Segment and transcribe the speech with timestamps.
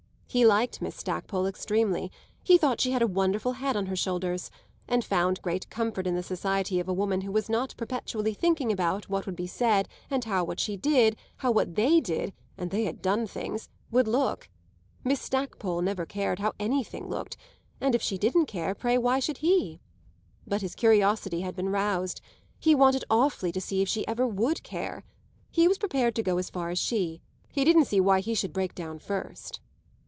[0.33, 2.09] He liked Miss Stackpole extremely;
[2.41, 4.49] he thought she had a wonderful head on her shoulders,
[4.87, 8.71] and found great comfort in the society of a woman who was not perpetually thinking
[8.71, 12.71] about what would be said and how what she did, how what they did and
[12.71, 13.67] they had done things!
[13.91, 14.47] would look.
[15.03, 17.35] Miss Stackpole never cared how anything looked,
[17.81, 19.81] and, if she didn't care, pray why should he?
[20.47, 22.21] But his curiosity had been roused;
[22.57, 25.03] he wanted awfully to see if she ever would care.
[25.49, 27.21] He was prepared to go as far as she
[27.51, 29.59] he didn't see why he should break down first.